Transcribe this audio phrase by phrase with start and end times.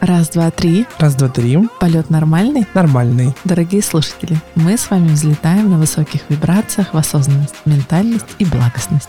[0.00, 0.86] Раз, два, три.
[1.00, 1.58] Раз, два, три.
[1.80, 2.66] Полет нормальный?
[2.72, 3.34] Нормальный.
[3.44, 9.08] Дорогие слушатели, мы с вами взлетаем на высоких вибрациях в осознанность, ментальность и благостность.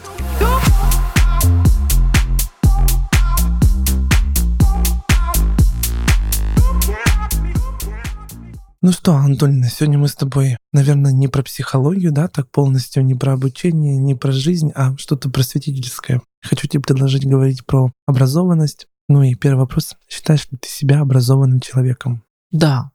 [8.82, 13.14] Ну что, Антонина, сегодня мы с тобой, наверное, не про психологию, да, так полностью, не
[13.14, 16.22] про обучение, не про жизнь, а что-то просветительское.
[16.42, 18.88] Хочу тебе предложить говорить про образованность.
[19.10, 19.96] Ну и первый вопрос.
[20.08, 22.24] Считаешь ли ты себя образованным человеком?
[22.52, 22.92] Да.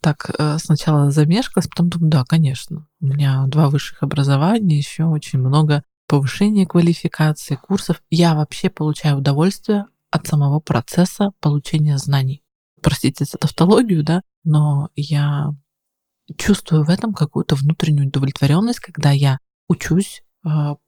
[0.00, 2.86] Так, э, сначала замешкалась, потом думаю, да, конечно.
[3.00, 8.02] У меня два высших образования, еще очень много повышения квалификации, курсов.
[8.10, 12.42] Я вообще получаю удовольствие от самого процесса получения знаний.
[12.82, 15.50] Простите за тавтологию, да, но я
[16.36, 19.38] чувствую в этом какую-то внутреннюю удовлетворенность, когда я
[19.68, 20.22] учусь,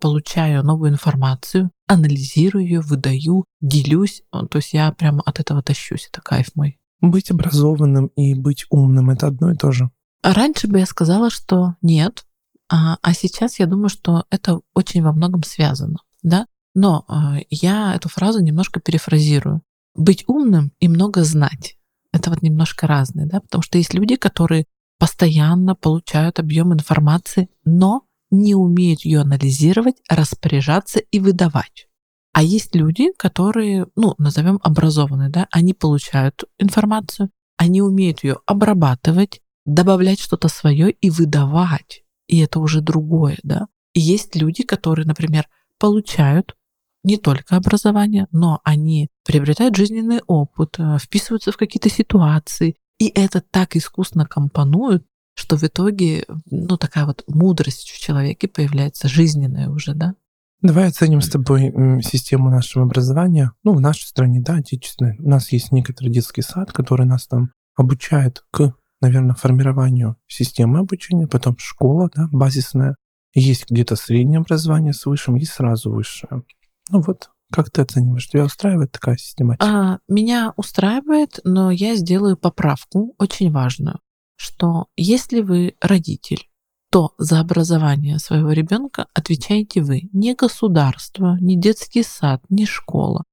[0.01, 4.23] получаю новую информацию, анализирую ее, выдаю, делюсь.
[4.31, 6.09] То есть я прямо от этого тащусь.
[6.11, 6.79] Это кайф мой.
[7.01, 9.91] Быть образованным и быть умным— это одно и то же.
[10.23, 12.25] А Раньше бы я сказала, что нет,
[12.71, 16.47] а, а сейчас я думаю, что это очень во многом связано, да.
[16.75, 19.63] Но э, я эту фразу немножко перефразирую.
[19.95, 21.77] Быть умным и много знать—
[22.13, 24.65] это вот немножко разное, да, потому что есть люди, которые
[24.99, 31.87] постоянно получают объем информации, но не умеют ее анализировать, распоряжаться и выдавать.
[32.33, 39.41] А есть люди, которые, ну, назовем образованные, да, они получают информацию, они умеют ее обрабатывать,
[39.65, 42.03] добавлять что-то свое и выдавать.
[42.27, 43.69] И это уже другое, да.
[43.93, 45.47] И есть люди, которые, например,
[45.79, 46.57] получают
[47.05, 53.43] не только образование, но они приобретают жизненный опыт, э, вписываются в какие-то ситуации, и это
[53.43, 59.95] так искусно компонуют, что в итоге, ну, такая вот мудрость в человеке появляется, жизненная уже,
[59.95, 60.15] да.
[60.63, 63.53] Давай оценим с тобой систему нашего образования.
[63.65, 65.19] Ну, в нашей стране, да, отечественной.
[65.19, 68.73] У нас есть некоторый детский сад, который нас там обучает к,
[69.03, 72.97] наверное, формированию системы обучения, потом школа, да, базисная.
[73.35, 76.45] Есть где-то среднее образование с высшим, есть сразу высшее.
[76.91, 78.29] Ну вот, как ты оцениваешь?
[78.29, 79.67] Тебя устраивает такая систематика?
[79.67, 83.99] А, меня устраивает, но я сделаю поправку, очень важную,
[84.37, 86.49] что если вы родитель,
[86.91, 93.25] то за образование своего ребенка отвечаете вы, не государство, не детский сад, не школа.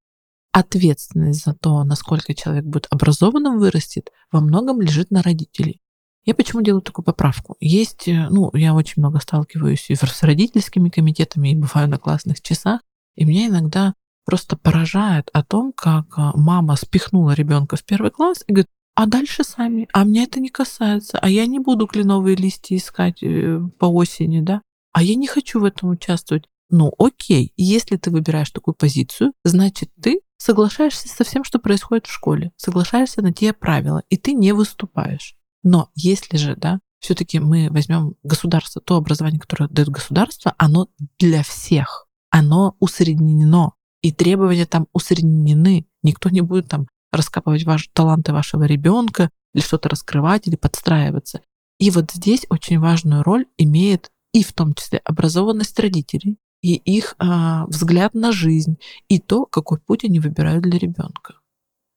[0.52, 5.80] Ответственность за то, насколько человек будет образованным вырастет, во многом лежит на родителей.
[6.26, 7.56] Я почему делаю такую поправку?
[7.60, 12.42] Есть, э, ну, я очень много сталкиваюсь и с родительскими комитетами, и бываю на классных
[12.42, 12.82] часах,
[13.16, 13.94] и меня иногда
[14.26, 19.06] просто поражает о том, как а, мама спихнула ребенка в первый класс и говорит, а
[19.06, 23.60] дальше сами, а меня это не касается, а я не буду кленовые листья искать э,
[23.80, 24.62] по осени, да,
[24.94, 26.46] а я не хочу в этом участвовать.
[26.70, 32.12] Ну, окей, если ты выбираешь такую позицию, значит, ты соглашаешься со всем, что происходит в
[32.12, 35.36] школе, соглашаешься на те правила, и ты не выступаешь.
[35.64, 40.88] Но если же, да, все-таки мы возьмем государство, то образование, которое дает государство, оно
[41.20, 45.86] для всех, оно усреднено, и требования там усреднены.
[46.04, 51.42] Никто не будет там раскапывать ваши таланты вашего ребенка или что-то раскрывать или подстраиваться.
[51.80, 57.16] И вот здесь очень важную роль имеет и в том числе образованность родителей, и их
[57.18, 58.78] а, взгляд на жизнь,
[59.08, 61.36] и то, какой путь они выбирают для ребенка.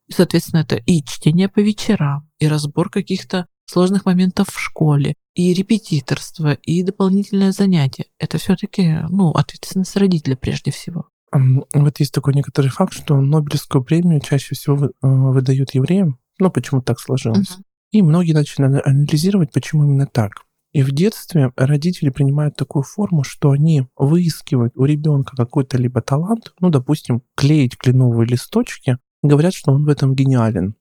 [0.09, 5.53] И, соответственно, это и чтение по вечерам, и разбор каких-то сложных моментов в школе, и
[5.55, 8.07] репетиторство, и дополнительное занятие.
[8.19, 11.09] Это все-таки ну, ответственность родителя прежде всего.
[11.34, 16.19] Вот есть такой некоторый факт, что Нобелевскую премию чаще всего э, выдают евреям.
[16.39, 17.50] Ну, почему так сложилось.
[17.56, 17.65] Мгм.
[17.93, 20.33] И многие начали ана- анализировать, почему именно так.
[20.73, 26.53] И в детстве родители принимают такую форму, что они выискивают у ребенка какой-то либо талант,
[26.61, 30.75] ну, допустим, клеить кленовые листочки, говорят, что он в этом гениален.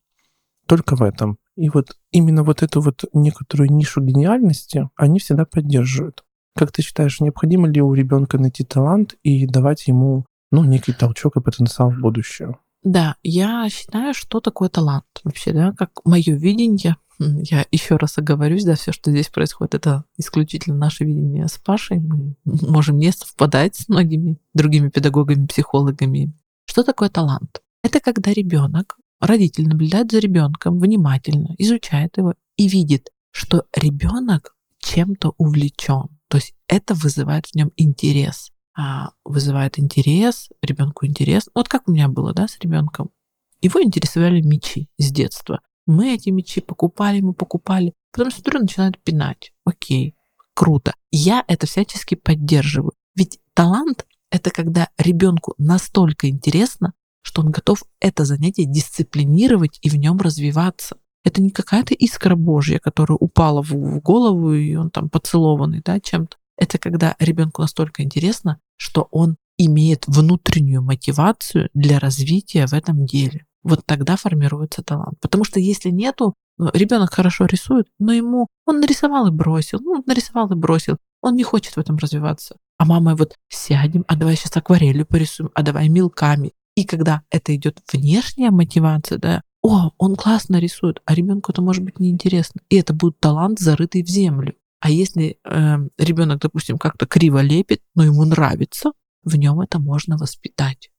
[0.65, 1.37] Только в этом.
[1.55, 6.23] И вот именно вот эту вот некоторую нишу гениальности они всегда поддерживают.
[6.55, 11.35] Как ты считаешь, необходимо ли у ребенка найти талант и давать ему ну, некий толчок
[11.35, 12.55] и потенциал в будущее?
[12.83, 16.95] Да, я считаю, что такое талант вообще, да, как мое видение.
[17.17, 21.99] Я еще раз оговорюсь, да, все, что здесь происходит, это исключительно наше видение с Пашей.
[21.99, 26.33] Мы можем не совпадать с многими другими педагогами, психологами.
[26.65, 27.61] Что такое талант?
[27.81, 35.33] Это когда ребенок, родитель наблюдает за ребенком внимательно, изучает его и видит, что ребенок чем-то
[35.37, 36.09] увлечен.
[36.27, 38.52] То есть это вызывает в нем интерес.
[38.75, 41.49] А, вызывает интерес, ребенку интерес.
[41.53, 43.11] Вот как у меня было, да, с ребенком.
[43.61, 45.61] Его интересовали мечи с детства.
[45.85, 47.93] Мы эти мечи покупали, мы покупали.
[48.11, 49.53] Потом смотрю, начинают пинать.
[49.63, 50.15] Окей,
[50.55, 50.95] круто.
[51.11, 52.93] Я это всячески поддерживаю.
[53.15, 59.95] Ведь талант— это когда ребенку настолько интересно, что он готов это занятие дисциплинировать и в
[59.95, 60.97] нем развиваться.
[61.23, 66.37] Это не какая-то искра Божья, которая упала в голову, и он там поцелованный да, чем-то.
[66.57, 73.45] Это когда ребенку настолько интересно, что он имеет внутреннюю мотивацию для развития в этом деле.
[73.63, 75.19] Вот тогда формируется талант.
[75.21, 80.03] Потому что если нету, ну, ребенок хорошо рисует, но ему он нарисовал и бросил, ну,
[80.05, 82.57] нарисовал и бросил, он не хочет в этом развиваться.
[82.77, 86.51] А мама вот сядем, а давай сейчас акварелью порисуем, а давай мелками.
[86.75, 91.83] И когда это идет внешняя мотивация, да, о, он классно рисует, а ребенку это может
[91.83, 92.61] быть неинтересно.
[92.69, 94.55] И это будет талант, зарытый в землю.
[94.83, 98.91] А если э, ребенок, допустим, как-то криво лепит, но ему нравится,
[99.23, 100.89] в нем это можно воспитать.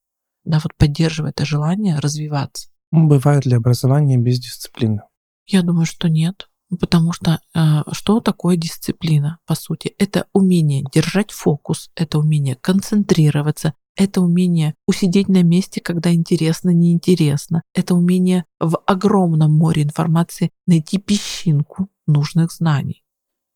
[0.42, 2.70] Да, вот поддерживая это желание развиваться.
[2.90, 5.02] Бывает ли образование без дисциплины?
[5.46, 6.48] Я думаю, что нет.
[6.80, 9.94] Потому что э, что такое дисциплина, по сути?
[9.98, 17.60] Это умение держать фокус, это умение концентрироваться, это умение усидеть на месте, когда интересно, неинтересно.
[17.74, 23.03] Это умение в огромном море информации найти песчинку нужных знаний.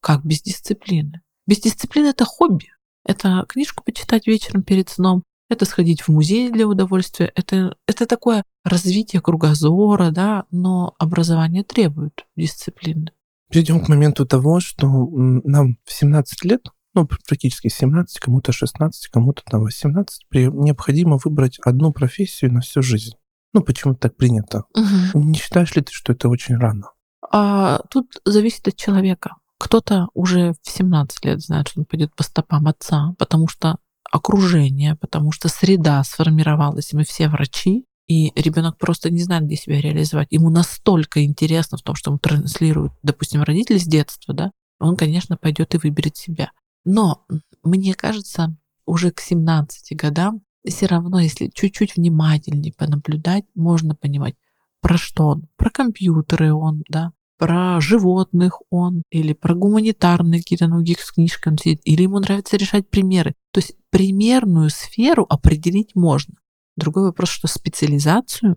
[0.01, 1.23] Как без дисциплины?
[1.47, 2.71] Без дисциплины это хобби.
[3.05, 8.45] Это книжку почитать вечером перед сном, это сходить в музей для удовольствия, это, это такое
[8.65, 13.13] развитие кругозора, да, но образование требует дисциплины.
[13.51, 19.43] Перейдем к моменту того, что нам в 17 лет, ну, практически 17, кому-то 16, кому-то
[19.45, 23.15] там 18, необходимо выбрать одну профессию на всю жизнь.
[23.55, 24.65] Ну, почему так принято?
[24.75, 25.25] Угу.
[25.25, 26.91] Не считаешь ли ты, что это очень рано?
[27.31, 29.37] А, тут зависит от человека.
[29.59, 33.79] Кто-то уже в 17 лет знает, что он пойдет по стопам отца, потому что
[34.11, 39.81] окружение, потому что среда сформировалась, мы все врачи, и ребенок просто не знает, где себя
[39.81, 40.29] реализовать.
[40.31, 44.51] Ему настолько интересно в том, что ему транслируют, допустим, родители с детства, да,
[44.81, 46.51] он, конечно, пойдет и выберет себя.
[46.85, 47.27] Но
[47.63, 48.57] мне кажется,
[48.87, 54.37] уже к 17 годам все равно, если чуть-чуть внимательнее понаблюдать, можно понимать,
[54.81, 60.97] про что он, про компьютеры он, да, про животных он, или про гуманитарные какие-то науки
[60.99, 61.13] с
[61.47, 63.35] он сидит, или ему нравится решать примеры.
[63.53, 66.35] То есть примерную сферу определить можно.
[66.77, 68.57] Другой вопрос, что специализацию,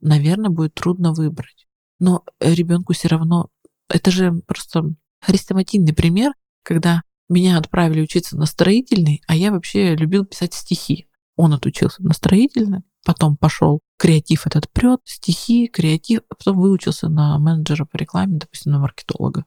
[0.00, 1.66] наверное, будет трудно выбрать.
[1.98, 3.48] Но ребенку все равно,
[3.88, 6.32] это же просто хрестоматийный пример,
[6.62, 11.08] когда меня отправили учиться на строительный, а я вообще любил писать стихи.
[11.36, 17.38] Он отучился на строительный, потом пошел креатив этот прет, стихи, креатив, а потом выучился на
[17.38, 19.44] менеджера по рекламе, допустим, на маркетолога.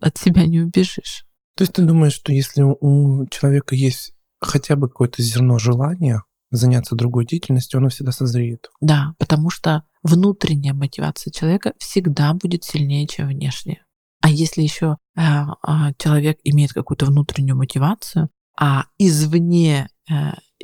[0.00, 1.26] От себя не убежишь.
[1.56, 6.96] То есть ты думаешь, что если у человека есть хотя бы какое-то зерно желания заняться
[6.96, 8.70] другой деятельностью, оно всегда созреет?
[8.80, 13.84] Да, потому что внутренняя мотивация человека всегда будет сильнее, чем внешняя.
[14.22, 20.14] А если еще э, э, человек имеет какую-то внутреннюю мотивацию, а извне э,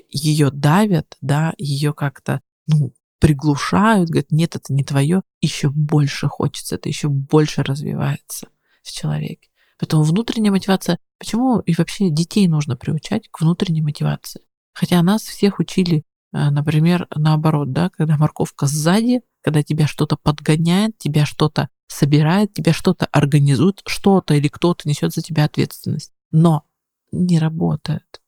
[0.09, 6.75] ее давят, да, ее как-то ну, приглушают, говорят, нет, это не твое, еще больше хочется,
[6.75, 8.49] это еще больше развивается
[8.83, 9.49] в человеке.
[9.79, 14.43] Поэтому внутренняя мотивация, почему и вообще детей нужно приучать к внутренней мотивации?
[14.73, 20.99] Хотя нас всех учили, э, например, наоборот, да, когда морковка сзади, когда тебя что-то подгоняет,
[20.99, 26.13] тебя что-то собирает, тебя что-то организует, что-то или кто-то несет за тебя ответственность.
[26.31, 26.65] Но
[27.13, 28.21] не работает.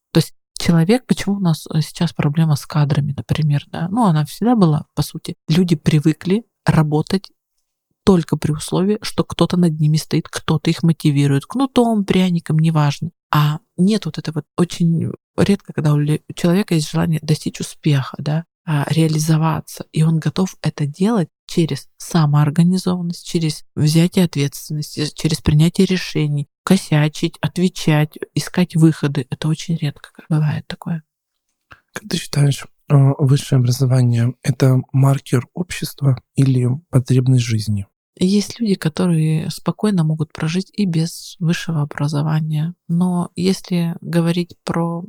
[0.69, 4.85] Человек, почему у нас э, сейчас проблема с кадрами, например, да, ну она всегда была,
[4.95, 5.35] по сути.
[5.49, 7.31] Люди привыкли работать
[8.04, 13.12] только при условии, что кто-то над ними стоит, кто-то их мотивирует, кнутом, пряником, неважно.
[13.33, 16.04] А нет вот этого очень редко, когда у
[16.35, 23.26] человека есть желание достичь успеха, да, а, реализоваться, и он готов это делать через самоорганизованность,
[23.26, 29.26] через взятие ответственности, через принятие решений, косячить, отвечать, искать выходы.
[29.31, 31.02] Это очень редко бывает такое.
[31.93, 37.87] Как ты считаешь, э, высшее образование— это маркер общества или потребность жизни?
[38.21, 42.75] Есть люди, которые спокойно могут прожить и без высшего образования.
[42.88, 45.05] Но если говорить про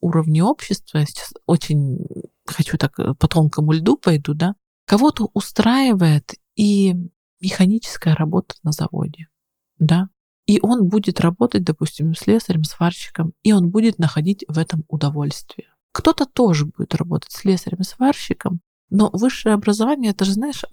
[0.00, 1.98] уровни общества, я сейчас очень
[2.46, 4.54] хочу так по тонкому льду пойду, да,
[4.86, 6.94] кого-то устраивает и
[7.40, 9.28] механическая работа на заводе,
[9.78, 10.08] да,
[10.46, 15.68] и он будет работать, допустим, слесарем, сварщиком, и он будет находить в этом удовольствие.
[15.92, 20.64] Кто-то тоже будет работать слесарем, сварщиком, но высшее образование, это же, знаешь,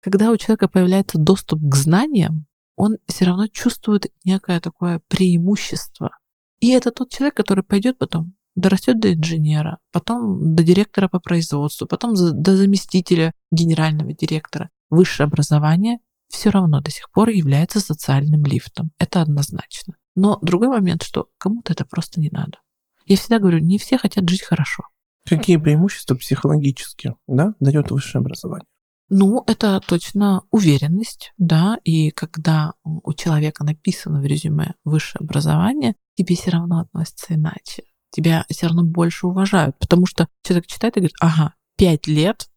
[0.00, 2.46] когда у человека появляется доступ к знаниям,
[2.76, 6.16] он все равно чувствует некое такое преимущество.
[6.60, 11.86] И это тот человек, который пойдет потом дорастет до инженера, потом до директора по производству,
[11.86, 14.70] потом до заместителя генерального директора.
[14.90, 15.98] Высшее образование
[16.28, 18.90] все равно до сих пор является социальным лифтом.
[18.98, 19.94] Это однозначно.
[20.14, 22.58] Но другой момент, что кому-то это просто не надо.
[23.06, 24.84] Я всегда говорю, не все хотят жить хорошо.
[25.28, 28.66] Какие преимущества психологически да, дает высшее образование?
[29.12, 36.36] Ну, это точно уверенность, да, и когда у человека написано в резюме высшее образование, тебе
[36.36, 37.82] все равно относятся иначе.
[38.10, 42.48] Тебя все равно больше уважают, потому что человек читает и говорит, ага, пять лет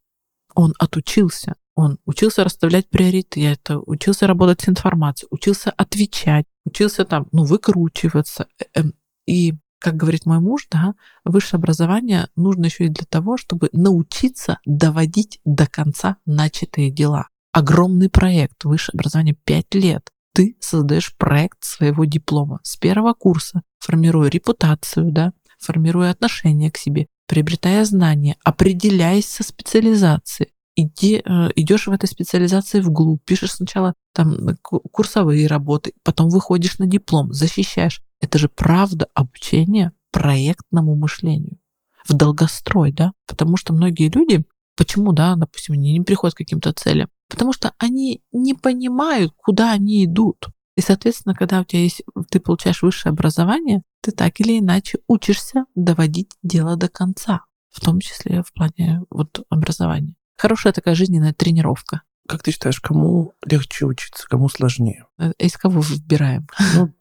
[0.55, 7.43] он отучился, он учился расставлять приоритеты, учился работать с информацией, учился отвечать, учился там, ну,
[7.43, 8.47] выкручиваться.
[8.59, 8.93] Э, эм,
[9.25, 10.93] и, как говорит мой муж, да,
[11.25, 17.27] высшее образование нужно еще и для того, чтобы научиться доводить до конца начатые дела.
[17.51, 20.09] Огромный проект, высшее образование 5 лет.
[20.33, 25.33] Ты создаешь проект своего диплома с первого курса, формируя репутацию, да,
[25.63, 32.81] формируя отношение к себе, приобретая знания, определяясь со специализацией, иди, э, идешь в этой специализации
[32.81, 38.01] вглубь, пишешь сначала там курсовые работы, потом выходишь на диплом, защищаешь.
[38.21, 41.57] Это же правда обучение проектному мышлению
[42.07, 44.43] в долгострой, да, потому что многие люди,
[44.75, 49.71] почему, да, допустим, они не приходят к каким-то целям, потому что они не понимают, куда
[49.71, 50.47] они идут.
[50.75, 55.65] И, соответственно, когда у тебя есть, ты получаешь высшее образование, ты так или иначе учишься
[55.75, 60.15] доводить дело до конца, в том числе в плане вот образования.
[60.37, 62.01] Хорошая такая жизненная тренировка.
[62.27, 65.05] Как ты считаешь, кому легче учиться, кому сложнее?
[65.17, 66.47] Э, из кого выбираем?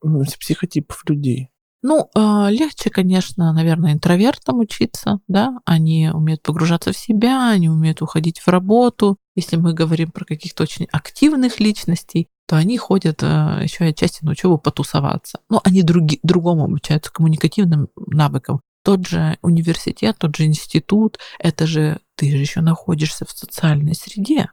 [0.03, 1.49] Ну, из психотипов людей.
[1.83, 8.03] Ну, э, легче, конечно, наверное, интровертам учиться, да, они умеют погружаться в себя, они умеют
[8.03, 9.19] уходить в работу.
[9.35, 14.33] Если мы говорим про каких-то очень активных личностей, то они ходят э, еще отчасти на
[14.33, 15.41] учебу потусоваться.
[15.49, 18.61] Ну, они други, другому обучаются коммуникативным навыкам.
[18.85, 24.51] Тот же университет, тот же институт, это же ты же еще находишься в социальной среде.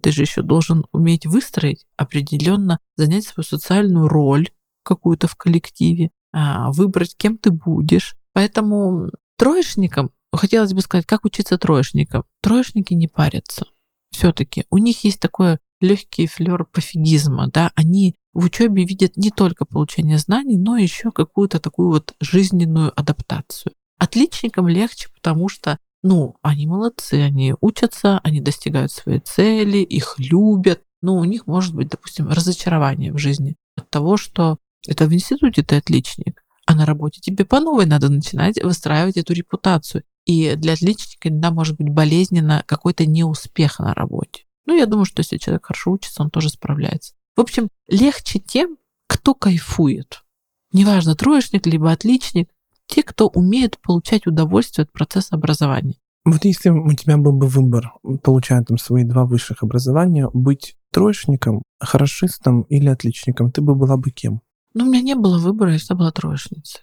[0.00, 4.50] Ты же еще должен уметь выстроить определенно, занять свою социальную роль
[4.84, 8.16] какую-то в коллективе, а, выбрать, кем ты будешь.
[8.32, 12.24] Поэтому троечникам, хотелось бы сказать, как учиться троечникам.
[12.42, 13.66] Троечники не парятся.
[14.10, 19.64] Все-таки у них есть такое легкий флер пофигизма, да, они в учебе видят не только
[19.64, 23.72] получение знаний, но еще какую-то такую вот жизненную адаптацию.
[23.98, 30.82] Отличникам легче, потому что, ну, они молодцы, они учатся, они достигают своей цели, их любят,
[31.02, 34.58] но у них может быть, допустим, разочарование в жизни от того, что
[34.88, 39.32] это в институте ты отличник, а на работе тебе по новой надо начинать выстраивать эту
[39.32, 40.02] репутацию.
[40.24, 44.42] И для отличника иногда может быть болезненно какой-то неуспех на работе.
[44.66, 47.14] Ну, я думаю, что если человек хорошо учится, он тоже справляется.
[47.36, 48.76] В общем, легче тем,
[49.06, 50.24] кто кайфует.
[50.72, 52.50] Неважно, троечник либо отличник,
[52.86, 55.94] те, кто умеет получать удовольствие от процесса образования.
[56.24, 61.62] Вот если у тебя был бы выбор, получая там свои два высших образования, быть троечником,
[61.80, 64.42] хорошистом или отличником, ты бы была бы кем?
[64.74, 66.82] Ну, у меня не было выбора, я всегда была троечницей.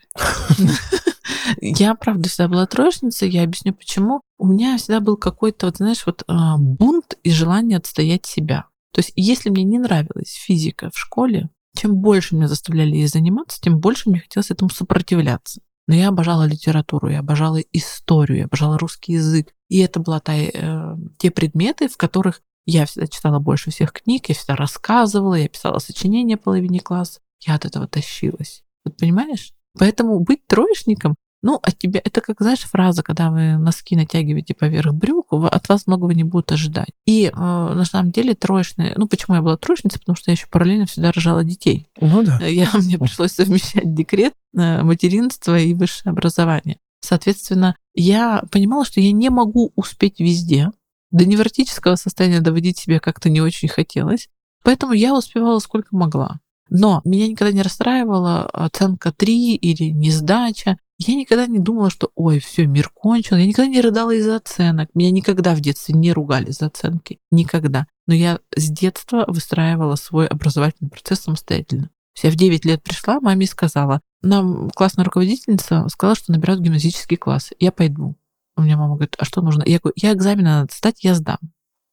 [1.61, 4.21] Я, правда, всегда была троечницей, я объясню почему.
[4.37, 8.65] У меня всегда был какой-то, вот знаешь, вот а, бунт и желание отстоять себя.
[8.93, 13.59] То есть, если мне не нравилась физика в школе, чем больше меня заставляли ей заниматься,
[13.61, 15.61] тем больше мне хотелось этому сопротивляться.
[15.87, 19.53] Но я обожала литературу, я обожала историю, я обожала русский язык.
[19.69, 24.29] И это была та, э, те предметы, в которых я всегда читала больше всех книг,
[24.29, 27.19] я всегда рассказывала, я писала сочинения половине класса.
[27.41, 28.63] Я от этого тащилась.
[28.83, 29.53] Вот понимаешь?
[29.77, 31.15] Поэтому быть троечником
[31.45, 35.85] ну, от тебя, это как, знаешь, фраза, когда вы носки натягиваете поверх брюк, от вас
[35.85, 36.89] многого не будут ожидать.
[37.05, 40.47] И э, на самом деле троечная, ну, почему я была троечницей, потому что я еще
[40.47, 41.87] параллельно всегда рожала детей.
[42.01, 42.43] Ну да.
[42.47, 46.79] Я, мне пришлось совмещать декрет, э, материнство и высшее образование.
[47.01, 50.71] Соответственно, я понимала, что я не могу успеть везде.
[51.11, 54.29] До невротического состояния доводить себя как-то не очень хотелось.
[54.63, 56.39] Поэтому я успевала сколько могла.
[56.69, 60.77] Но меня никогда не расстраивала оценка 3 или несдача.
[60.97, 63.37] Я никогда не думала, что ой, все, мир кончил.
[63.37, 64.89] Я никогда не рыдала из-за оценок.
[64.93, 67.19] Меня никогда в детстве не ругали за оценки.
[67.31, 67.87] Никогда.
[68.07, 71.89] Но я с детства выстраивала свой образовательный процесс самостоятельно.
[72.23, 77.51] Я в 9 лет пришла, маме сказала, нам классная руководительница сказала, что набирают гимназический класс.
[77.59, 78.15] Я пойду.
[78.55, 79.63] У меня мама говорит, а что нужно?
[79.65, 81.37] Я говорю, я экзамены надо сдать, я сдам.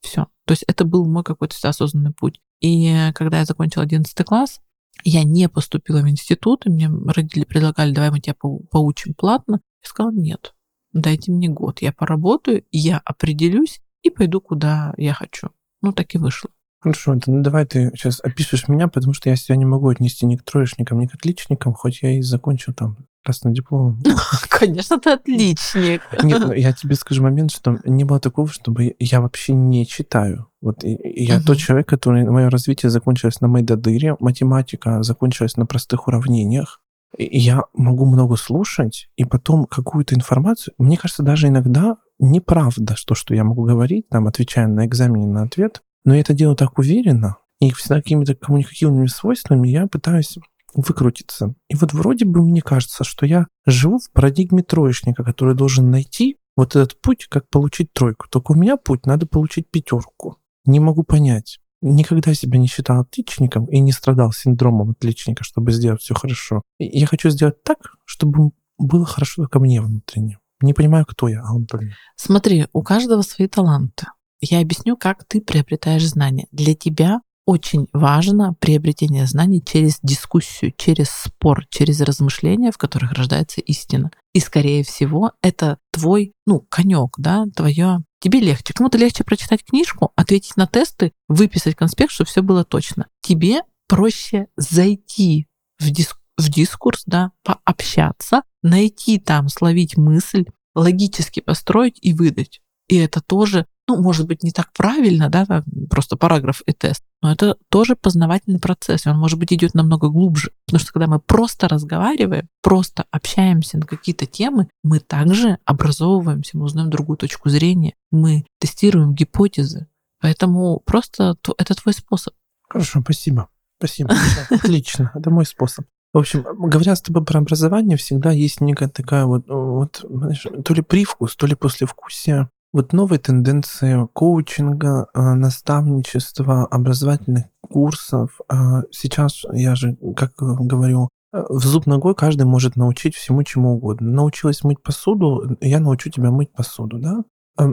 [0.01, 0.29] Все.
[0.47, 2.41] То есть это был мой какой-то осознанный путь.
[2.63, 4.61] И когда я закончила 11 класс,
[5.05, 9.61] я не поступила в институт, и мне родители предлагали, давай мы тебя поучим платно.
[9.83, 10.55] Я сказала, нет,
[10.93, 15.49] дайте мне год, я поработаю, я определюсь и пойду, куда я хочу.
[15.81, 16.51] Ну, так и вышло.
[16.79, 20.37] Хорошо, ну давай ты сейчас опишешь меня, потому что я себя не могу отнести ни
[20.37, 24.01] к троечникам, ни к отличникам, хоть я и закончил там красным дипломом.
[24.49, 26.03] Конечно, ты отличник.
[26.23, 30.49] Нет, ну, я тебе скажу момент, что не было такого, чтобы я вообще не читаю.
[30.61, 31.45] Вот я угу.
[31.47, 36.81] тот человек, который мое развитие закончилось на Майдадыре, математика закончилась на простых уравнениях.
[37.19, 40.75] Я могу много слушать, и потом какую-то информацию...
[40.79, 45.43] Мне кажется, даже иногда неправда, что, что я могу говорить, там, отвечая на экзамене на
[45.43, 50.39] ответ, но я это делаю так уверенно, и всегда какими-то коммуникативными свойствами я пытаюсь
[50.75, 51.55] выкрутиться.
[51.69, 56.39] И вот вроде бы мне кажется, что я живу в парадигме троечника, который должен найти
[56.57, 58.27] вот этот путь, как получить тройку.
[58.29, 60.37] Только у меня путь, надо получить пятерку.
[60.65, 61.59] Не могу понять.
[61.81, 66.63] Никогда себя не считал отличником и не страдал синдромом отличника, чтобы сделать все хорошо.
[66.79, 70.39] Я хочу сделать так, чтобы было хорошо только мне внутренне.
[70.61, 71.95] Не понимаю, кто я, Анатолий.
[72.17, 74.07] Смотри, у каждого свои таланты.
[74.41, 76.47] Я объясню, как ты приобретаешь знания.
[76.53, 83.61] Для тебя очень важно приобретение знаний через дискуссию, через спор, через размышления, в которых рождается
[83.61, 84.11] истина.
[84.33, 88.05] И, скорее всего, это твой, ну, конек, да, твое.
[88.21, 88.73] Тебе легче.
[88.73, 93.09] Кому-то легче прочитать книжку, ответить на тесты, выписать конспект, чтобы все было точно.
[93.21, 95.47] Тебе проще зайти
[95.79, 100.45] в, диск, в дискурс, да, пообщаться, найти там, словить мысль,
[100.75, 102.61] логически построить и выдать.
[102.89, 107.05] И это тоже ну, может быть, не так правильно, да, так, просто параграф и тест,
[107.21, 110.53] но это тоже познавательный процесс, и он, может быть, идет намного глубже.
[110.67, 116.65] Потому что когда мы просто разговариваем, просто общаемся на какие-то темы, мы также образовываемся, мы
[116.65, 119.89] узнаем другую точку зрения, мы тестируем гипотезы.
[120.21, 122.35] Поэтому просто это твой способ.
[122.69, 123.49] Хорошо, спасибо.
[123.79, 124.15] Спасибо.
[124.51, 125.11] Отлично.
[125.15, 125.85] Это мой способ.
[126.13, 130.75] В общем, говоря с тобой про образование, всегда есть некая такая вот, вот знаешь, то
[130.75, 138.41] ли привкус, то ли послевкусие вот новые тенденции коучинга, а, наставничества, образовательных курсов.
[138.49, 143.75] А, сейчас я же, как говорю, э, в зуб ногой каждый может научить всему чему
[143.75, 144.11] угодно.
[144.11, 147.25] Научилась мыть посуду, я научу тебя мыть посуду, да?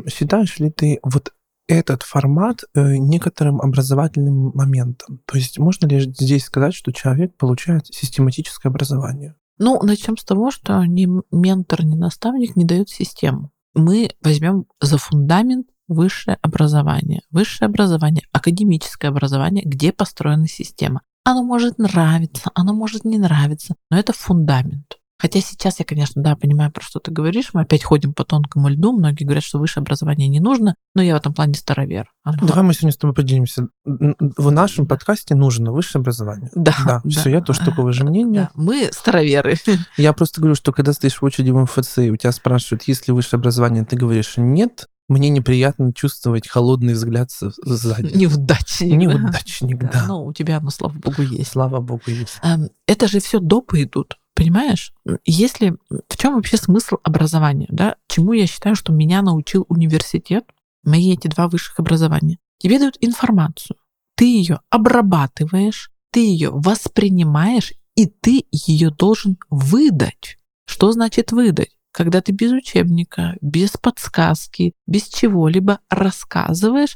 [0.08, 1.34] Считаешь ли ты вот
[1.68, 5.22] этот формат э, некоторым образовательным моментом?
[5.26, 9.36] То есть можно ли здесь сказать, что человек получает систематическое образование?
[9.60, 14.98] Ну, начнем с того, что ни ментор, ни наставник не дают систему мы возьмем за
[14.98, 17.22] фундамент высшее образование.
[17.32, 21.02] Высшее образование, академическое образование, где построена система.
[21.24, 24.99] Оно может нравиться, оно может не нравиться, но это фундамент.
[25.20, 27.50] Хотя сейчас я, конечно, да, понимаю, про что ты говоришь.
[27.54, 28.98] Мы опять ходим по тонкому льду.
[28.98, 32.10] Многие говорят, что высшее образование не нужно, но я в этом плане старовер.
[32.24, 32.48] Оно...
[32.48, 33.68] Давай мы сегодня с тобой поделимся.
[33.84, 36.50] В нашем подкасте нужно высшее образование.
[36.56, 36.74] Да.
[36.86, 37.10] Да, да.
[37.10, 38.50] все, я тоже такого же мнения.
[38.56, 38.62] Да.
[38.62, 39.58] Мы староверы.
[39.98, 43.08] Я просто говорю, что когда стоишь в очереди в МФЦ, и у тебя спрашивают, есть
[43.08, 48.16] ли высшее образование, ты говоришь нет, мне неприятно чувствовать холодный взгляд сзади.
[48.16, 48.96] Неудачник.
[48.96, 49.90] Неудачник, да.
[49.92, 50.06] да.
[50.08, 51.52] Ну, у тебя, ну, слава богу, есть.
[51.52, 52.38] Слава богу, есть.
[52.44, 54.18] Эм, это же все допы идут.
[54.40, 54.94] Понимаешь,
[55.26, 55.76] если
[56.08, 57.98] в чем вообще смысл образования, да?
[58.08, 60.46] Чему я считаю, что меня научил университет,
[60.82, 62.38] мои эти два высших образования?
[62.58, 63.76] Тебе дают информацию,
[64.16, 70.38] ты ее обрабатываешь, ты ее воспринимаешь, и ты ее должен выдать.
[70.66, 71.76] Что значит выдать?
[71.92, 76.96] Когда ты без учебника, без подсказки, без чего-либо рассказываешь,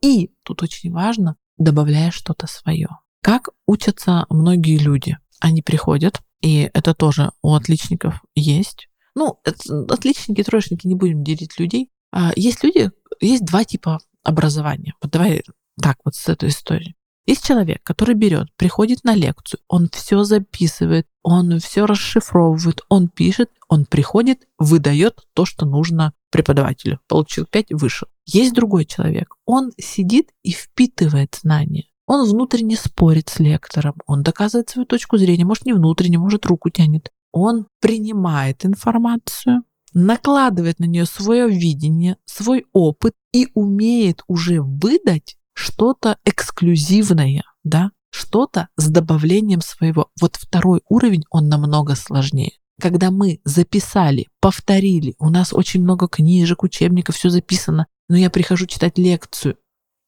[0.00, 2.88] и тут очень важно, добавляешь что-то свое.
[3.22, 5.18] Как учатся многие люди?
[5.38, 8.88] Они приходят, и это тоже у отличников есть.
[9.14, 11.90] Ну, это, отличники, троечники, не будем делить людей.
[12.12, 14.94] А есть люди, есть два типа образования.
[15.02, 15.42] Вот давай
[15.80, 16.94] так вот с этой истории.
[17.26, 23.50] Есть человек, который берет, приходит на лекцию, он все записывает, он все расшифровывает, он пишет,
[23.68, 27.00] он приходит, выдает то, что нужно преподавателю.
[27.06, 28.08] Получил 5, вышел.
[28.24, 31.88] Есть другой человек, он сидит и впитывает знания.
[32.08, 36.70] Он внутренне спорит с лектором, он доказывает свою точку зрения, может не внутренне, может руку
[36.70, 37.10] тянет.
[37.32, 46.16] Он принимает информацию, накладывает на нее свое видение, свой опыт и умеет уже выдать что-то
[46.24, 50.08] эксклюзивное, да, что-то с добавлением своего.
[50.18, 52.52] Вот второй уровень, он намного сложнее.
[52.80, 58.64] Когда мы записали, повторили, у нас очень много книжек, учебников, все записано, но я прихожу
[58.64, 59.58] читать лекцию,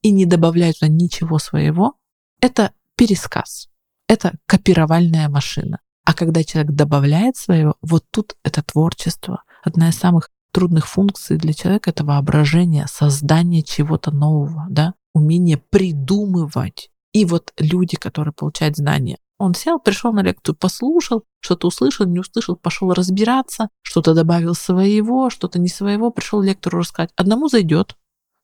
[0.02, 1.94] и не добавляют туда ничего своего,
[2.40, 3.68] это пересказ,
[4.08, 5.80] это копировальная машина.
[6.04, 9.42] А когда человек добавляет своего, вот тут это творчество.
[9.62, 16.90] Одна из самых трудных функций для человека это воображение, создание чего-то нового, да, умение придумывать.
[17.12, 22.18] И вот люди, которые получают знания, он сел, пришел на лекцию, послушал, что-то услышал, не
[22.18, 27.10] услышал, пошел разбираться, что-то добавил своего, что-то не своего, пришел лектору рассказать.
[27.16, 27.96] Одному зайдет,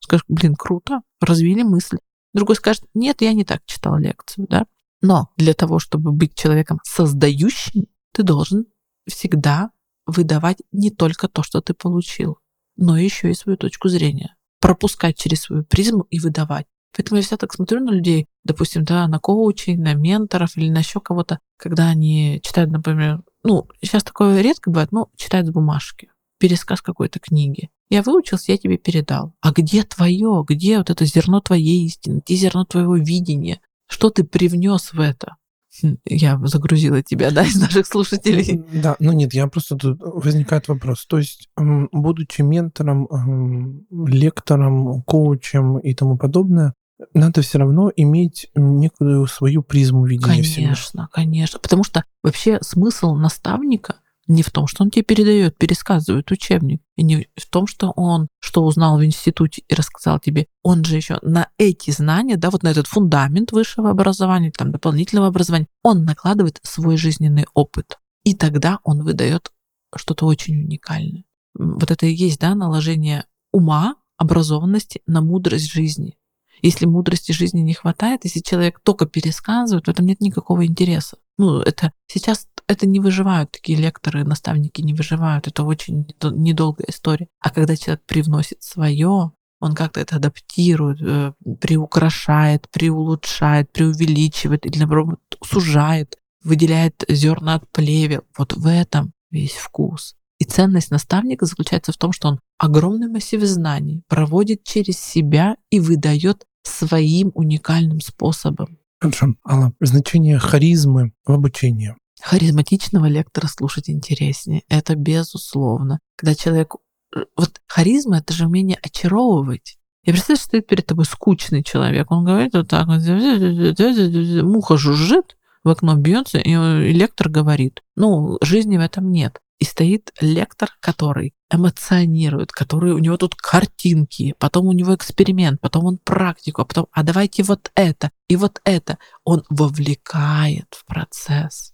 [0.07, 1.97] скажешь, блин, круто, развили мысль.
[2.33, 4.65] Другой скажет, нет, я не так читал лекцию, да.
[5.01, 8.65] Но для того, чтобы быть человеком создающим, ты должен
[9.07, 9.71] всегда
[10.05, 12.39] выдавать не только то, что ты получил,
[12.75, 14.35] но еще и свою точку зрения.
[14.59, 16.65] Пропускать через свою призму и выдавать.
[16.95, 20.79] Поэтому я всегда так смотрю на людей, допустим, да, на коучей, на менторов или на
[20.79, 26.09] еще кого-то, когда они читают, например, ну, сейчас такое редко бывает, но читают с бумажки,
[26.37, 27.69] пересказ какой-то книги.
[27.89, 29.33] Я выучился, я тебе передал.
[29.41, 30.43] А где твое?
[30.47, 32.21] Где вот это зерно твоей истины?
[32.25, 33.61] Где зерно твоего видения?
[33.87, 35.35] Что ты привнес в это?
[35.81, 38.63] Хм, я загрузила тебя, да, из наших слушателей.
[38.73, 41.05] Да, ну нет, я просто тут возникает вопрос.
[41.05, 46.73] То есть, будучи ментором, лектором, коучем и тому подобное,
[47.13, 51.59] надо все равно иметь некую свою призму видения Конечно, конечно.
[51.59, 57.03] Потому что вообще смысл наставника не в том, что он тебе передает, пересказывает учебник, и
[57.03, 60.47] не в том, что он что узнал в институте и рассказал тебе.
[60.63, 65.27] Он же еще на эти знания, да, вот на этот фундамент высшего образования, там, дополнительного
[65.27, 67.97] образования, он накладывает свой жизненный опыт.
[68.23, 69.51] И тогда он выдает
[69.95, 71.23] что-то очень уникальное.
[71.53, 76.17] Вот это и есть, да, наложение ума, образованности на мудрость жизни.
[76.61, 81.17] Если мудрости жизни не хватает, если человек только пересказывает, в этом нет никакого интереса.
[81.37, 85.47] Ну, это сейчас это не выживают такие лекторы, наставники не выживают.
[85.47, 87.27] Это очень недолгая история.
[87.39, 95.19] А когда человек привносит свое, он как-то это адаптирует, э, приукрашает, приулучшает, преувеличивает или, наоборот,
[95.43, 98.23] сужает, выделяет зерна от плевел.
[98.37, 100.15] Вот в этом весь вкус.
[100.39, 105.79] И ценность наставника заключается в том, что он огромный массив знаний проводит через себя и
[105.79, 108.77] выдает своим уникальным способом.
[108.99, 109.35] Хорошо.
[109.47, 111.95] Алла, значение харизмы в обучении.
[112.27, 114.63] Харизматичного лектора слушать интереснее.
[114.67, 115.99] Это безусловно.
[116.17, 116.75] Когда человек...
[117.15, 119.77] Э, вот харизма— это же умение очаровывать.
[120.03, 122.11] Я представляю, что стоит перед тобой скучный человек.
[122.11, 122.87] Он говорит вот так
[124.43, 126.53] муха жужжит, в окно бьется, и
[126.91, 127.81] лектор говорит.
[127.95, 129.39] Ну, жизни в этом нет.
[129.59, 135.85] И стоит лектор, который эмоционирует, который у него тут картинки, потом у него эксперимент, потом
[135.85, 138.97] он практику, а потом, а давайте вот это и вот это.
[139.23, 141.73] Он вовлекает в процесс,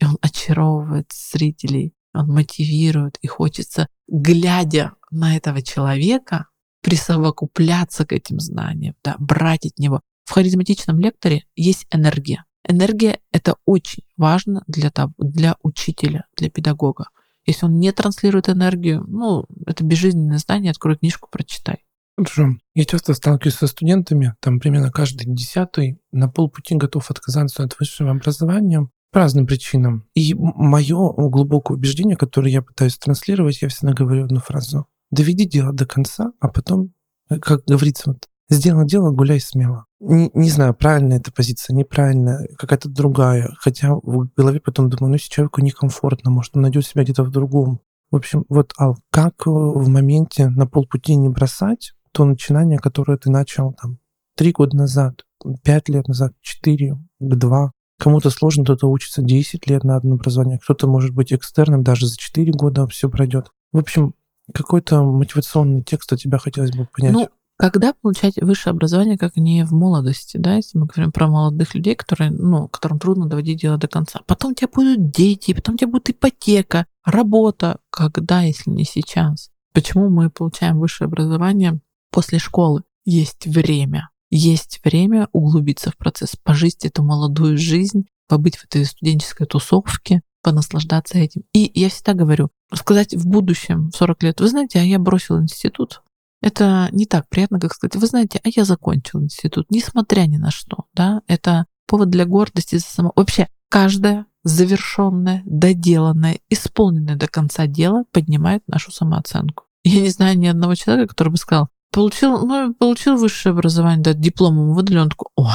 [0.00, 6.46] и он очаровывает зрителей, он мотивирует, и хочется, глядя на этого человека,
[6.82, 10.00] присовокупляться к этим знаниям, да, брать от него.
[10.24, 12.44] В харизматичном лекторе есть энергия.
[12.66, 17.08] Энергия— это очень важно для, того, для учителя, для педагога.
[17.46, 21.84] Если он не транслирует энергию, ну, это безжизненное знание, открой книжку, прочитай.
[22.16, 22.48] Хорошо.
[22.74, 28.10] Я часто сталкиваюсь со студентами, там примерно каждый десятый на полпути готов отказаться от высшего
[28.10, 30.06] образования по разным причинам.
[30.14, 34.86] И мое глубокое убеждение, которое я пытаюсь транслировать, я всегда говорю одну фразу.
[35.10, 36.92] Доведи дело до конца, а потом,
[37.28, 39.86] э, как говорится, вот, сделано дело, гуляй смело.
[39.98, 43.54] Не, не знаю, правильная эта позиция, неправильная, какая-то другая.
[43.58, 47.30] Хотя в голове потом думаю, ну, если человеку некомфортно, может, он найдет себя где-то в
[47.30, 47.80] другом.
[48.10, 53.18] В общем, вот, Ал, как э, в моменте на полпути не бросать то начинание, которое
[53.18, 53.98] ты начал там
[54.36, 55.24] три года назад,
[55.62, 57.72] пять лет назад, четыре, два.
[57.98, 62.16] Кому-то сложно, кто-то учится 10 лет на одно образование, кто-то может быть экстерном, даже за
[62.16, 63.50] 4 года все пройдет.
[63.72, 64.14] В общем,
[64.54, 67.12] какой-то мотивационный текст у тебя хотелось бы понять.
[67.12, 71.74] Ну, когда получать высшее образование, как не в молодости, да, если мы говорим про молодых
[71.74, 74.20] людей, которые, ну, которым трудно доводить дело до конца.
[74.26, 77.80] Потом у тебя будут дети, потом у тебя будет ипотека, работа.
[77.90, 79.50] Когда, если не сейчас?
[79.74, 82.82] Почему мы получаем высшее образование после школы?
[83.04, 84.10] Есть время.
[84.30, 91.18] Есть время углубиться в процесс, пожить эту молодую жизнь, побыть в этой студенческой тусовке, понаслаждаться
[91.18, 91.42] этим.
[91.52, 95.40] И я всегда говорю, сказать в будущем, в 40 лет, вы знаете, а я бросил
[95.40, 96.02] институт,
[96.42, 100.50] это не так приятно, как сказать, вы знаете, а я закончил институт, несмотря ни на
[100.50, 103.12] что, да, это повод для гордости за само.
[103.16, 109.64] Вообще, каждое завершенное, доделанное, исполненное до конца дело поднимает нашу самооценку.
[109.84, 114.14] Я не знаю ни одного человека, который бы сказал, получил, ну, получил высшее образование, да,
[114.14, 115.46] дипломом выдали, он такой, ой,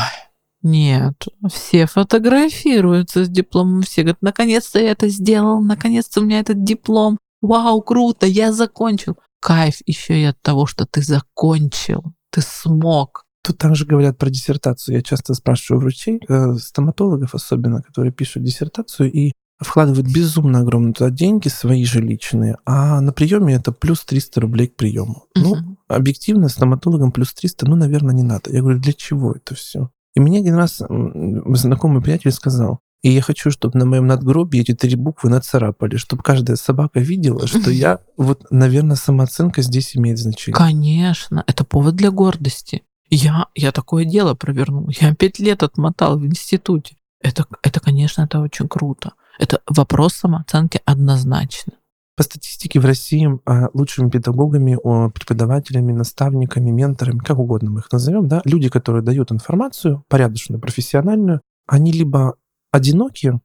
[0.61, 6.63] нет, все фотографируются с дипломом, все говорят, наконец-то я это сделал, наконец-то у меня этот
[6.63, 13.25] диплом, вау, круто, я закончил кайф еще и от того, что ты закончил, ты смог.
[13.43, 14.95] Тут также говорят про диссертацию.
[14.95, 21.11] Я часто спрашиваю врачей, э, стоматологов особенно, которые пишут диссертацию и вкладывают безумно огромные туда
[21.11, 25.25] деньги, свои же личные, а на приеме это плюс 300 рублей к приему.
[25.37, 25.41] Uh-huh.
[25.43, 28.51] Ну, объективно, стоматологам плюс 300, ну, наверное, не надо.
[28.51, 29.89] Я говорю, для чего это все?
[30.15, 34.73] И мне один раз знакомый приятель сказал, и я хочу, чтобы на моем надгробии эти
[34.73, 40.57] три буквы нацарапали, чтобы каждая собака видела, что я, вот, наверное, самооценка здесь имеет значение.
[40.57, 42.81] Конечно, это повод для гордости.
[43.11, 44.89] Я, я такое дело провернул.
[44.99, 46.95] Я пять лет отмотал в институте.
[47.21, 49.13] Это, это, конечно, это очень круто.
[49.37, 51.73] Это вопрос самооценки однозначно.
[52.15, 54.77] По статистике в России а, лучшими педагогами,
[55.09, 61.41] преподавателями, наставниками, менторами, как угодно мы их назовем, да, люди, которые дают информацию порядочную, профессиональную,
[61.67, 62.35] они либо
[62.71, 63.41] одинокие,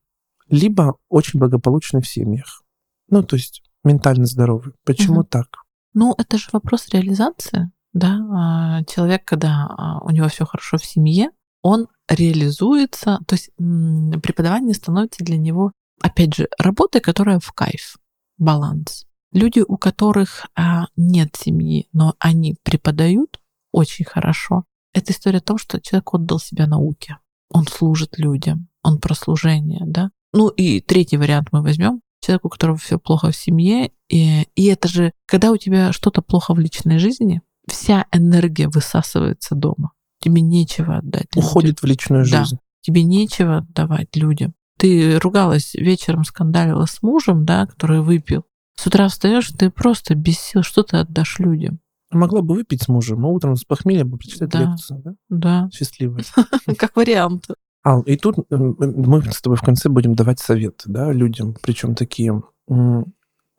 [0.49, 2.63] либо очень благополучны в семьях.
[3.09, 4.73] Ну, то есть ментально здоровы.
[4.85, 5.25] Почему угу.
[5.25, 5.47] так?
[5.95, 8.19] Ну, это же вопрос реализации, да.
[8.33, 11.31] А, человек, когда а, у него все хорошо в семье,
[11.63, 17.97] он реализуется, то есть преподавание становится для него, опять же, работой, которая в кайф,
[18.41, 19.07] баланс.
[19.33, 25.59] Люди, у которых а, нет семьи, но они преподают очень хорошо, это история о том,
[25.59, 27.19] что человек отдал себя науке.
[27.49, 30.11] Он служит людям, он про служение, да.
[30.33, 32.01] Ну и третий вариант мы возьмем.
[32.21, 36.23] Человек, у которого все плохо в семье, и, и это же, когда у тебя что-то
[36.23, 39.93] плохо в личной жизни, вся энергия высасывается дома.
[40.21, 41.29] Тебе нечего отдать.
[41.35, 41.81] Уходит людям.
[41.83, 42.57] в личную жизнь.
[42.57, 42.61] Да.
[42.83, 44.55] Тебе нечего отдавать людям.
[44.81, 48.47] Ты ругалась вечером, скандалила с мужем, да, который выпил.
[48.77, 51.81] С утра встаешь, ты просто без сил, что ты отдашь людям?
[52.11, 54.63] Могла бы выпить с мужем, а утром с похмелья бы прочитать да.
[54.63, 55.15] лекцию, да?
[55.29, 55.69] Да.
[55.71, 56.25] Счастливая.
[56.79, 57.49] Как вариант.
[57.87, 62.43] Ал, и тут мы с тобой в конце будем давать советы, да, людям, причем такие,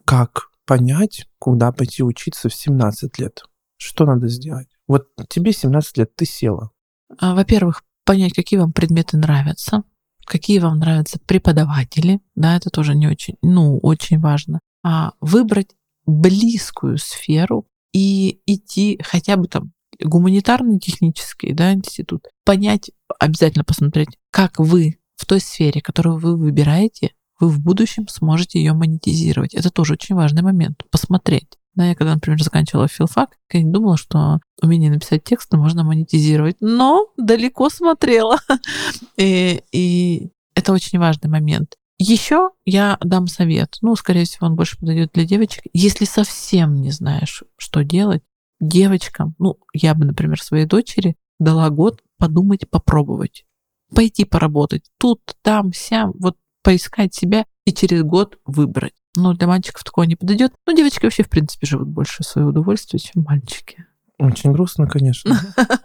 [0.06, 3.44] как понять, куда пойти учиться в 17 лет.
[3.78, 4.70] Что надо сделать?
[4.88, 6.72] Вот тебе 17 лет, ты села.
[7.20, 9.84] А, во-первых, понять, какие вам предметы нравятся,
[10.32, 14.62] какие вам нравятся преподаватели, да, это тоже не очень, ну, очень важно.
[14.82, 23.66] А выбрать близкую сферу и идти хотя бы там гуманитарный технический да, институт, понять, обязательно
[23.66, 29.54] посмотреть, как вы в той сфере, которую вы выбираете, вы в будущем сможете ее монетизировать.
[29.54, 30.86] Это тоже очень важный момент.
[30.92, 31.58] Посмотреть.
[31.76, 36.58] Да, я когда, например, заканчивала филфак, я не думала, что умение написать текст можно монетизировать,
[36.60, 38.38] но далеко смотрела.
[39.18, 41.78] и, и это очень важный момент.
[41.98, 45.64] Еще я дам совет, ну, скорее всего, он больше подойдет для девочек.
[45.72, 48.24] Если совсем не знаешь, что делать,
[48.60, 53.46] девочкам, ну, я бы, например, своей дочери дала год подумать, попробовать.
[53.94, 58.94] Пойти поработать тут, там, сям, вот поискать себя и через год выбрать.
[59.16, 60.54] Но для мальчиков такого не подойдет.
[60.66, 63.86] Ну, девочки вообще, в принципе, живут больше в свое удовольствие, чем мальчики.
[64.20, 65.40] Очень грустно, конечно.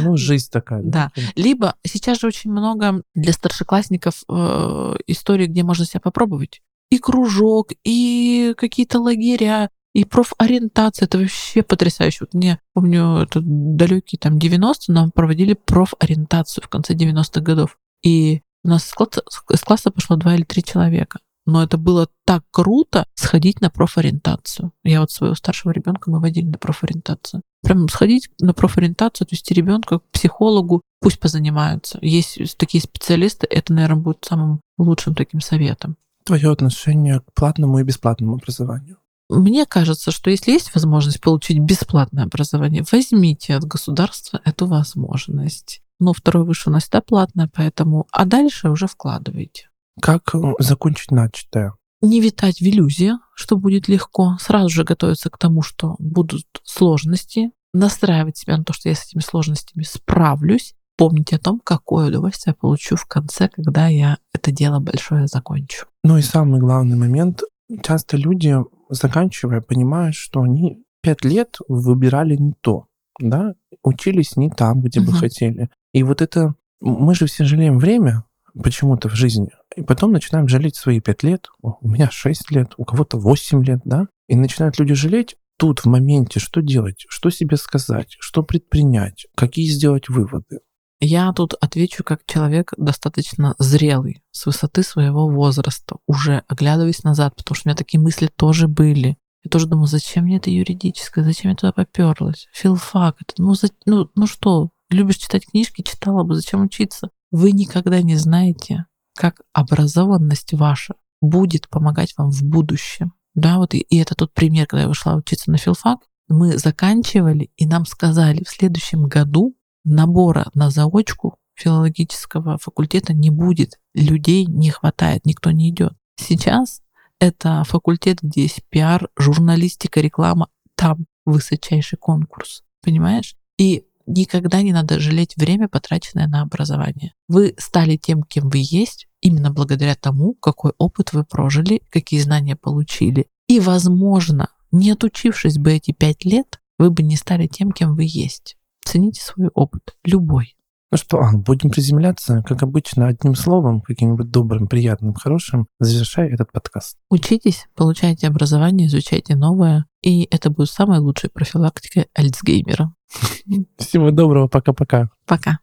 [0.00, 0.82] Ну, жизнь такая.
[0.84, 1.10] Да.
[1.34, 6.62] Либо сейчас же очень много для старшеклассников э, историй, где можно себя попробовать.
[6.90, 12.18] И кружок, и какие-то лагеря, и профориентация, это вообще потрясающе.
[12.20, 17.76] Вот мне, помню, это далекие там 90-е, нам проводили профориентацию в конце 90-х годов.
[18.04, 21.18] И у нас из класса, из класса пошло два или три человека.
[21.48, 24.70] Но это было так круто сходить на профориентацию.
[24.84, 27.40] Я вот своего старшего ребенка мы водили на профориентацию.
[27.62, 31.98] Прям сходить на профориентацию, отвести ребенка к психологу, пусть позанимаются.
[32.02, 35.96] Есть такие специалисты, это, наверное, будет самым лучшим таким советом.
[36.24, 38.98] Твое отношение к платному и бесплатному образованию?
[39.30, 45.80] Мне кажется, что если есть возможность получить бесплатное образование, возьмите от государства эту возможность.
[45.98, 48.06] Но второе выше у нас всегда платное, поэтому...
[48.12, 49.68] А дальше уже вкладывайте.
[50.00, 51.74] Как э, закончить начатое?
[52.00, 54.36] Не витать в иллюзии, что будет легко.
[54.40, 57.50] Сразу же готовиться к тому, что будут сложности.
[57.74, 60.74] Настраивать себя на то, что я с этими сложностями справлюсь.
[60.96, 65.86] Помнить о том, какое удовольствие я получу в конце, когда я это дело большое закончу.
[66.02, 67.42] Ну и самый главный момент.
[67.82, 68.56] Часто люди
[68.88, 72.86] заканчивая, понимают, что они пять лет выбирали не то,
[73.20, 75.10] да, учились не там, где угу.
[75.10, 75.70] бы хотели.
[75.92, 78.24] И вот это мы же все жалеем время
[78.62, 82.84] почему-то в жизни, и потом начинаем жалеть свои пять лет, у меня шесть лет, у
[82.84, 87.56] кого-то восемь лет, да, и начинают люди жалеть, тут в моменте что делать, что себе
[87.56, 90.60] сказать, что предпринять, какие сделать выводы.
[91.00, 97.54] Я тут отвечу как человек достаточно зрелый с высоты своего возраста, уже оглядываясь назад, потому
[97.54, 99.16] что у меня такие мысли тоже были.
[99.44, 102.48] Я тоже думаю, зачем мне это юридическое, зачем я туда поперлась?
[102.52, 107.10] Филфак, это, ну, за, ну, ну что, любишь читать книжки, читала бы, зачем учиться?
[107.30, 113.12] Вы никогда не знаете, как образованность ваша будет помогать вам в будущем.
[113.34, 117.50] Да, вот и, и это тот пример, когда я вышла учиться на филфак, мы заканчивали,
[117.56, 123.78] и нам сказали, в следующем году набора на заочку филологического факультета не будет.
[123.94, 125.94] Людей не хватает, никто не идет.
[126.16, 126.82] Сейчас
[127.18, 132.62] это факультет, где есть пиар, журналистика, реклама, там высочайший конкурс.
[132.82, 133.36] Понимаешь?
[133.58, 137.12] И никогда не надо жалеть время, потраченное на образование.
[137.28, 142.56] Вы стали тем, кем вы есть, именно благодаря тому, какой опыт вы прожили, какие знания
[142.56, 143.26] получили.
[143.46, 148.04] И, возможно, не отучившись бы эти пять лет, вы бы не стали тем, кем вы
[148.06, 148.56] есть.
[148.84, 150.56] Цените свой опыт, любой.
[150.90, 156.96] Ну что, будем приземляться, как обычно, одним словом, каким-нибудь добрым, приятным, хорошим, завершая этот подкаст.
[157.10, 162.94] Учитесь, получайте образование, изучайте новое, и это будет самой лучшей профилактикой Альцгеймера.
[163.78, 165.10] Всего доброго, пока-пока.
[165.26, 165.56] Пока.